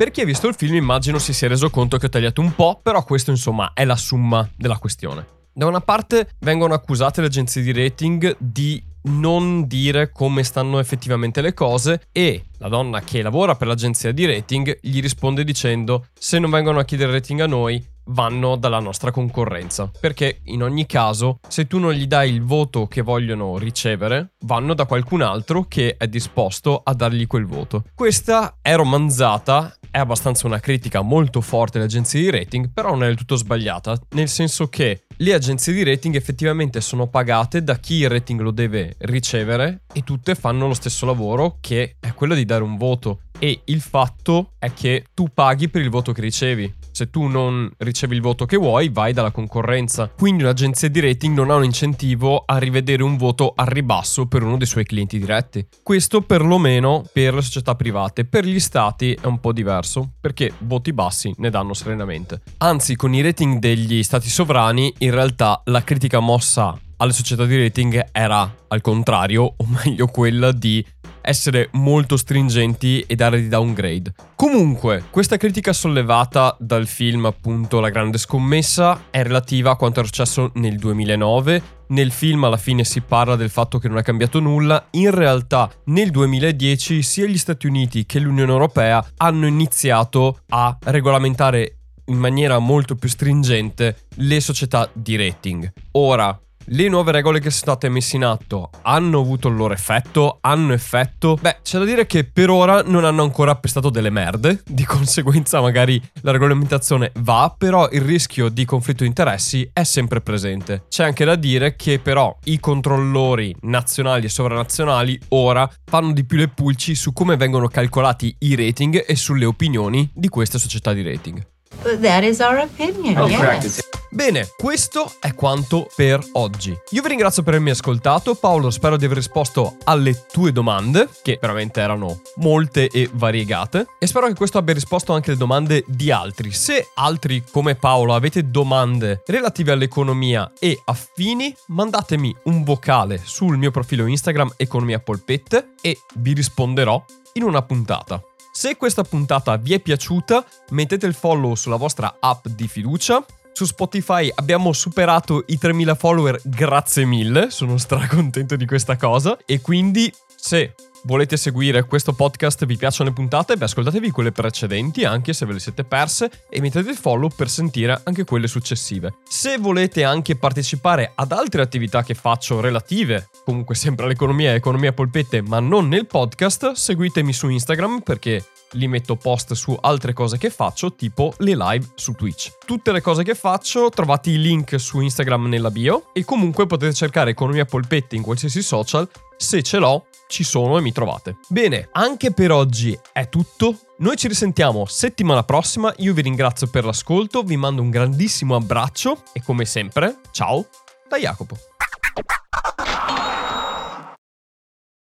Per 0.01 0.11
chi 0.11 0.23
ha 0.23 0.25
visto 0.25 0.49
il 0.49 0.55
film 0.55 0.77
immagino 0.77 1.19
si 1.19 1.35
sia 1.35 1.47
reso 1.47 1.69
conto 1.69 1.99
che 1.99 2.07
ho 2.07 2.09
tagliato 2.09 2.41
un 2.41 2.55
po', 2.55 2.81
però 2.83 3.05
questo 3.05 3.33
insomma 3.33 3.73
è 3.75 3.85
la 3.85 3.97
summa 3.97 4.49
della 4.57 4.79
questione. 4.79 5.27
Da 5.53 5.67
una 5.67 5.83
parte 5.83 6.31
vengono 6.39 6.73
accusate 6.73 7.21
le 7.21 7.27
agenzie 7.27 7.61
di 7.61 7.71
rating 7.71 8.35
di 8.39 8.83
non 9.03 9.67
dire 9.67 10.11
come 10.11 10.43
stanno 10.43 10.79
effettivamente 10.79 11.43
le 11.43 11.53
cose 11.53 12.09
e 12.13 12.47
la 12.59 12.69
donna 12.69 13.01
che 13.01 13.21
lavora 13.21 13.57
per 13.57 13.67
l'agenzia 13.67 14.13
di 14.13 14.25
rating 14.25 14.79
gli 14.81 15.01
risponde 15.01 15.45
dicendo 15.45 16.07
se 16.19 16.39
non 16.39 16.51
vengono 16.51 16.79
a 16.79 16.85
chiedere 16.85 17.13
rating 17.13 17.41
a 17.41 17.47
noi 17.47 17.83
vanno 18.11 18.57
dalla 18.57 18.81
nostra 18.81 19.11
concorrenza 19.11 19.91
perché 20.01 20.41
in 20.45 20.63
ogni 20.63 20.85
caso 20.85 21.39
se 21.49 21.67
tu 21.67 21.79
non 21.79 21.93
gli 21.93 22.07
dai 22.07 22.33
il 22.33 22.43
voto 22.43 22.87
che 22.87 23.03
vogliono 23.03 23.57
ricevere 23.57 24.33
vanno 24.41 24.75
da 24.75 24.85
qualcun 24.85 25.23
altro 25.23 25.65
che 25.67 25.97
è 25.97 26.09
disposto 26.09 26.81
a 26.83 26.93
dargli 26.93 27.27
quel 27.27 27.47
voto 27.47 27.85
questa 27.95 28.59
è 28.61 28.75
romanzata 28.75 29.79
è 29.91 29.99
abbastanza 29.99 30.47
una 30.47 30.61
critica 30.61 31.03
molto 31.03 31.41
forte 31.41 31.79
alle 31.79 31.87
agenzie 31.87 32.21
di 32.21 32.31
rating 32.31 32.71
però 32.73 32.91
non 32.91 33.05
è 33.05 33.07
del 33.07 33.17
tutto 33.17 33.37
sbagliata 33.37 33.99
nel 34.11 34.29
senso 34.29 34.69
che 34.69 35.05
le 35.17 35.35
agenzie 35.35 35.73
di 35.73 35.85
rating 35.85 36.15
effettivamente 36.15 36.81
sono 36.81 37.09
pagate 37.09 37.63
da 37.63 37.77
chi 37.77 37.95
il 37.95 38.09
rating 38.09 38.41
lo 38.41 38.51
deve 38.51 38.95
ricevere 39.01 39.83
e 39.93 40.03
tutte 40.03 40.35
fanno 40.35 40.67
lo 40.67 40.75
stesso 40.75 41.05
lavoro 41.05 41.59
che 41.61 41.97
è 42.01 42.15
quello 42.15 42.35
di 42.35 42.45
dare 42.45 42.63
un 42.63 42.77
voto 42.77 43.21
e 43.41 43.63
il 43.65 43.81
fatto 43.81 44.53
è 44.59 44.73
che 44.73 45.07
tu 45.15 45.29
paghi 45.33 45.69
per 45.71 45.81
il 45.81 45.89
voto 45.89 46.13
che 46.13 46.21
ricevi. 46.21 46.73
Se 46.93 47.09
tu 47.09 47.27
non 47.27 47.71
ricevi 47.79 48.15
il 48.15 48.21
voto 48.21 48.45
che 48.45 48.59
vuoi, 48.59 48.91
vai 48.91 49.15
dalla 49.15 49.31
concorrenza. 49.31 50.13
Quindi 50.15 50.43
un'agenzia 50.43 50.91
di 50.91 51.01
rating 51.01 51.35
non 51.35 51.51
ha 51.51 51.55
un 51.55 51.65
incentivo 51.65 52.43
a 52.45 52.59
rivedere 52.59 53.03
un 53.03 53.17
voto 53.17 53.55
al 53.57 53.67
ribasso 53.67 54.27
per 54.27 54.43
uno 54.43 54.59
dei 54.59 54.67
suoi 54.67 54.85
clienti 54.85 55.19
diretti. 55.19 55.67
Questo 55.83 56.21
perlomeno 56.21 57.03
per 57.11 57.33
le 57.33 57.41
società 57.41 57.75
private. 57.75 58.27
Per 58.27 58.45
gli 58.45 58.61
stati 58.61 59.15
è 59.15 59.25
un 59.25 59.41
po' 59.41 59.53
diverso, 59.53 59.80
perché 60.21 60.53
voti 60.59 60.93
bassi 60.93 61.35
ne 61.39 61.51
danno 61.51 61.75
serenamente. 61.75 62.41
Anzi, 62.59 62.97
con 62.97 63.15
i 63.15 63.23
rating 63.23 63.59
degli 63.59 64.03
stati 64.03 64.29
sovrani, 64.29 64.93
in 64.99 65.11
realtà 65.11 65.61
la 65.65 65.83
critica 65.83 66.21
mossa 66.21 66.79
alle 66.97 67.13
società 67.13 67.47
di 67.47 67.61
rating 67.61 68.09
era 68.13 68.55
al 68.69 68.81
contrario, 68.81 69.55
o 69.57 69.67
meglio 69.67 70.07
quella 70.07 70.53
di 70.53 70.85
essere 71.23 71.69
molto 71.73 72.17
stringenti 72.17 73.01
e 73.07 73.15
dare 73.15 73.41
di 73.41 73.49
downgrade. 73.49 74.15
Comunque, 74.37 75.05
questa 75.11 75.37
critica 75.37 75.73
sollevata 75.73 76.57
dal 76.59 76.87
film 76.87 77.27
appunto 77.27 77.81
La 77.81 77.91
grande 77.91 78.19
scommessa 78.19 79.05
è 79.11 79.23
relativa 79.23 79.73
a 79.73 79.77
quanto 79.77 80.01
è 80.01 80.05
successo 80.05 80.51
nel 80.55 80.77
2009 80.77 81.79
nel 81.91 82.13
film 82.13 82.45
alla 82.45 82.57
fine 82.57 82.85
si 82.85 83.01
parla 83.01 83.37
del 83.37 83.51
fatto 83.51 83.79
che 83.79 83.89
non 83.89 83.99
è 83.99 84.03
cambiato 84.03 84.39
nulla, 84.41 84.87
in 84.93 85.11
realtà 85.11 85.71
nel 85.87 86.11
2010 86.11 87.03
sia 87.03 87.27
gli 87.27 87.39
Stati 87.39 87.67
Uniti 87.67 88.07
che 88.07 88.19
l'Unione 88.19 88.53
Europea 88.53 89.05
hanno 89.17 89.47
iniziato 89.47 90.41
a 90.51 90.77
regolamentare 90.85 91.79
in 92.07 92.19
maniera 92.19 92.59
molto 92.59 92.95
più 92.97 93.09
stringente 93.09 94.07
le 94.17 94.41
società 94.41 94.89
di 94.93 95.17
rating. 95.17 95.73
Ora, 95.93 96.39
le 96.73 96.89
nuove 96.89 97.11
regole 97.13 97.41
che 97.41 97.51
sono 97.51 97.73
state 97.73 97.89
messe 97.89 98.17
in 98.17 98.25
atto 98.25 98.71
hanno 98.83 99.21
avuto 99.21 99.49
il 99.49 99.57
loro 99.57 99.75
effetto? 99.75 100.39
Hanno 100.41 100.73
effetto? 100.73 101.37
Beh, 101.41 101.59
c'è 101.63 101.79
da 101.79 101.85
dire 101.85 102.07
che 102.07 102.25
per 102.25 102.51
ora 102.51 102.83
non 102.83 103.05
hanno 103.05 103.23
ancora 103.23 103.51
appestato 103.51 103.91
delle 103.91 104.11
merde, 104.11 104.63
di 104.65 104.85
conseguenza 104.85 105.61
magari 105.61 106.01
la 106.23 106.31
regolamentazione 106.31 107.13
va, 107.21 107.53
però 107.57 107.89
il 107.91 108.03
rischio 108.03 108.49
di 108.49 108.65
conflitto 108.65 109.03
di 109.03 109.09
interessi 109.09 109.69
è 109.73 109.83
sempre 109.83 110.21
presente. 110.21 110.85
C'è 110.89 111.05
anche 111.05 111.25
da 111.25 111.35
dire 111.35 111.77
che 111.77 111.99
però 111.99 112.37
i 112.45 112.61
controllori 112.61 113.55
nazionali 113.63 114.27
e 114.27 114.29
sovranazionali 114.29 115.19
ora 115.29 115.69
fanno 115.85 116.13
di 116.13 116.25
più 116.25 116.39
le 116.39 116.49
pulci 116.49 116.95
su 116.95 117.13
come 117.13 117.37
vengono 117.37 117.69
calcolati 117.69 118.35
i 118.41 118.55
rating 118.55 119.05
e 119.07 119.17
sulle 119.17 119.45
opinioni 119.45 120.09
di 120.15 120.29
queste 120.29 120.59
società 120.59 120.93
di 120.93 121.03
rating. 121.03 121.50
That 121.83 122.23
is 122.23 122.41
our 122.41 122.59
opinion, 122.59 123.17
Oh, 123.17 123.27
yes. 123.27 123.89
Bene, 124.13 124.51
questo 124.57 125.13
è 125.21 125.35
quanto 125.35 125.89
per 125.95 126.21
oggi. 126.33 126.77
Io 126.91 127.01
vi 127.01 127.09
ringrazio 127.09 127.43
per 127.43 127.55
avermi 127.55 127.71
ascoltato. 127.71 128.35
Paolo, 128.35 128.71
spero 128.71 128.97
di 128.97 129.05
aver 129.05 129.17
risposto 129.17 129.77
alle 129.85 130.27
tue 130.31 130.53
domande, 130.53 131.09
che 131.23 131.39
veramente 131.41 131.81
erano 131.81 132.21
molte 132.37 132.89
e 132.89 133.09
variegate. 133.13 133.87
E 133.99 134.07
spero 134.07 134.27
che 134.27 134.35
questo 134.35 134.59
abbia 134.59 134.75
risposto 134.75 135.13
anche 135.13 135.31
alle 135.31 135.39
domande 135.39 135.85
di 135.87 136.11
altri. 136.11 136.51
Se 136.51 136.91
altri 136.95 137.45
come 137.51 137.77
Paolo 137.77 138.15
avete 138.15 138.51
domande 138.51 139.23
relative 139.27 139.73
all'economia 139.73 140.53
e 140.59 140.79
affini, 140.85 141.55
mandatemi 141.69 142.35
un 142.45 142.65
vocale 142.65 143.21
sul 143.23 143.57
mio 143.57 143.71
profilo 143.71 144.07
Instagram 144.07 144.55
Economia 144.57 144.99
Polpette 144.99 145.75
e 145.81 145.99
vi 146.17 146.33
risponderò 146.35 147.03
in 147.35 147.45
una 147.45 147.63
puntata. 147.63 148.21
Se 148.61 148.77
questa 148.77 149.05
puntata 149.05 149.57
vi 149.57 149.73
è 149.73 149.81
piaciuta, 149.81 150.45
mettete 150.73 151.07
il 151.07 151.15
follow 151.15 151.55
sulla 151.55 151.77
vostra 151.77 152.17
app 152.21 152.47
di 152.49 152.69
fiducia. 152.69 153.25
Su 153.53 153.65
Spotify 153.65 154.31
abbiamo 154.35 154.75
superato 154.75 155.45
i 155.47 155.57
3000 155.57 155.95
follower, 155.95 156.41
grazie 156.45 157.07
mille, 157.07 157.49
sono 157.49 157.79
stracontento 157.79 158.57
di 158.57 158.67
questa 158.67 158.99
cosa. 158.99 159.39
E 159.47 159.63
quindi, 159.63 160.13
se 160.41 160.75
volete 161.05 161.37
seguire 161.37 161.85
questo 161.85 162.13
podcast, 162.13 162.65
vi 162.67 162.77
piacciono 162.77 163.11
le 163.11 163.15
puntate, 163.15 163.57
beh, 163.57 163.65
ascoltatevi 163.65 164.11
quelle 164.11 164.33
precedenti, 164.33 165.05
anche 165.05 165.33
se 165.33 165.47
ve 165.47 165.55
le 165.55 165.61
siete 165.61 165.85
perse, 165.85 166.31
e 166.49 166.61
mettete 166.61 166.91
il 166.91 166.97
follow 166.97 167.29
per 167.29 167.49
sentire 167.49 168.01
anche 168.05 168.25
quelle 168.25 168.47
successive. 168.47 169.15
Se 169.29 169.59
volete 169.59 170.05
anche 170.05 170.37
partecipare 170.37 171.13
ad 171.15 171.33
altre 171.33 171.63
attività 171.63 172.03
che 172.03 172.15
faccio 172.15 172.61
relative, 172.61 173.29
comunque 173.45 173.75
sempre 173.75 174.07
all'economia 174.07 174.53
e 174.53 174.57
economia 174.57 174.93
polpette, 174.93 175.43
ma 175.43 175.61
non 175.61 175.89
nel 175.89 176.07
podcast, 176.07 176.73
seguitemi 176.73 177.33
su 177.33 177.49
Instagram 177.49 178.01
perché 178.01 178.45
li 178.75 178.87
metto 178.87 179.17
post 179.17 179.53
su 179.55 179.77
altre 179.81 180.13
cose 180.13 180.39
che 180.39 180.51
faccio, 180.51 180.95
tipo 180.95 181.33
le 181.39 181.57
live 181.57 181.89
su 181.95 182.13
Twitch. 182.13 182.53
Tutte 182.65 182.93
le 182.93 183.01
cose 183.01 183.25
che 183.25 183.35
faccio 183.35 183.89
trovate 183.89 184.31
i 184.31 184.41
link 184.41 184.79
su 184.79 185.01
Instagram 185.01 185.47
nella 185.47 185.71
bio 185.71 186.11
e 186.13 186.25
comunque 186.25 186.67
potete 186.67 186.93
cercare 186.95 187.31
Economia 187.31 187.65
Polpetti 187.65 188.17
in 188.17 188.23
qualsiasi 188.23 188.63
social. 188.63 189.09
Se 189.37 189.63
ce 189.63 189.79
l'ho, 189.79 190.07
ci 190.31 190.45
sono 190.45 190.79
e 190.79 190.81
mi 190.81 190.93
trovate. 190.93 191.37
Bene, 191.49 191.89
anche 191.93 192.33
per 192.33 192.53
oggi 192.53 192.99
è 193.13 193.29
tutto. 193.29 193.77
Noi 193.99 194.17
ci 194.17 194.29
risentiamo 194.29 194.87
settimana 194.87 195.43
prossima. 195.43 195.93
Io 195.99 196.15
vi 196.15 196.23
ringrazio 196.23 196.69
per 196.69 196.85
l'ascolto, 196.85 197.43
vi 197.43 197.57
mando 197.57 197.83
un 197.83 197.91
grandissimo 197.91 198.55
abbraccio 198.55 199.25
e 199.35 199.43
come 199.43 199.67
sempre, 199.67 200.21
ciao 200.31 200.67
da 201.07 201.19
Jacopo. 201.19 201.57